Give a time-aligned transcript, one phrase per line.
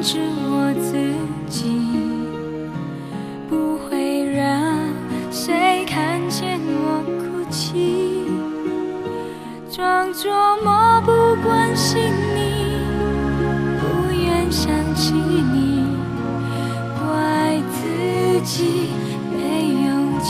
[0.00, 0.96] 制我自
[1.50, 1.68] 己，
[3.48, 4.78] 不会让
[5.30, 8.24] 谁看见我哭泣，
[9.70, 10.30] 装作
[10.62, 11.10] 漠不
[11.42, 12.00] 关心
[12.34, 12.78] 你，
[13.80, 15.84] 不愿想起你，
[16.98, 18.90] 怪自己
[19.32, 20.28] 没勇气。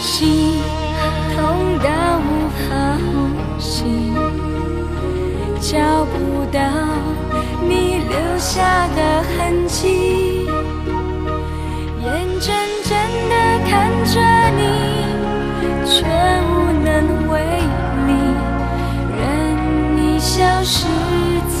[0.00, 0.57] 心
[5.70, 6.58] 找不到
[7.60, 10.46] 你留下的痕迹，
[12.00, 12.06] 眼
[12.40, 12.96] 睁睁
[13.28, 13.34] 地
[13.68, 14.18] 看着
[14.56, 14.62] 你，
[15.84, 16.06] 却
[16.48, 16.50] 无
[16.82, 16.88] 能
[17.28, 17.34] 为
[18.06, 18.10] 力，
[19.14, 19.20] 任
[19.94, 20.86] 你消失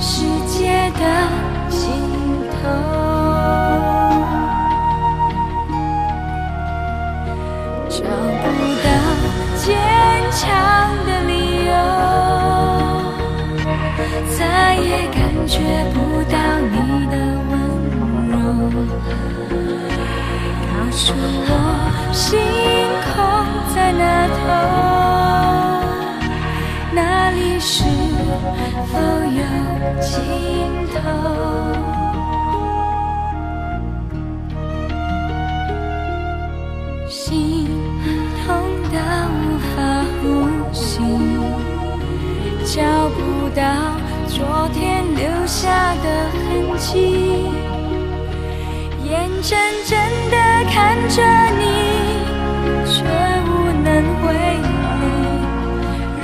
[0.00, 1.00] 世界的
[1.68, 1.78] 尽
[2.48, 2.62] 头。
[7.90, 8.46] 找不
[8.82, 8.86] 到
[9.58, 9.62] 坚
[10.30, 10.40] 强
[18.72, 18.78] 告
[20.90, 21.50] 诉我，
[22.12, 22.40] 星
[23.12, 23.14] 空
[23.74, 24.02] 在哪
[24.38, 24.40] 头，
[26.94, 27.84] 那里是
[28.88, 28.92] 否
[29.28, 29.40] 有
[30.00, 30.10] 尽
[30.94, 31.00] 头？
[37.08, 37.68] 心
[38.46, 38.46] 痛
[38.90, 38.96] 到
[39.36, 39.38] 无
[39.76, 39.76] 法
[40.22, 40.22] 呼
[40.72, 40.88] 吸，
[42.64, 43.20] 找不
[43.54, 43.60] 到
[44.28, 44.34] 昨
[44.72, 44.80] 天
[45.14, 46.40] 留下的痕
[46.78, 46.90] 迹，
[49.12, 49.50] 眼睁
[49.86, 49.90] 睁
[50.30, 50.36] 地
[50.72, 51.22] 看着
[51.58, 51.64] 你，
[52.86, 53.04] 却
[53.44, 53.46] 无
[53.84, 53.88] 能
[54.26, 54.28] 为
[54.62, 55.04] 力，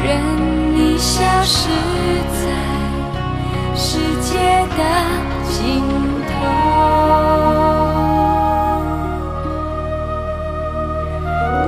[0.03, 0.07] 任
[0.75, 1.69] 你消失
[2.33, 2.43] 在
[3.77, 4.33] 世界
[4.75, 4.81] 的
[5.51, 5.85] 尽
[6.31, 6.33] 头。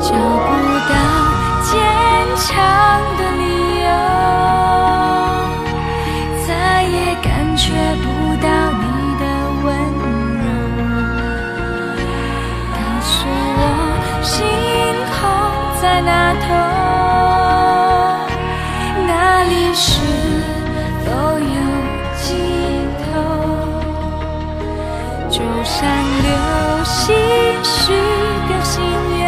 [0.00, 0.48] 找不
[0.88, 0.92] 到
[1.66, 1.69] 坚
[2.38, 2.48] 强
[3.19, 3.42] 的理
[3.84, 3.88] 由，
[6.47, 6.48] 再
[6.84, 7.62] 也感觉
[8.00, 8.04] 不
[8.42, 8.82] 到你
[15.80, 16.44] 在那头，
[19.06, 19.98] 那里是
[21.06, 21.56] 否有
[22.20, 22.28] 尽
[23.06, 23.08] 头？
[25.30, 25.88] 就像
[26.22, 26.28] 流
[26.84, 27.16] 星
[27.64, 27.94] 许
[28.46, 28.82] 个心
[29.16, 29.19] 愿。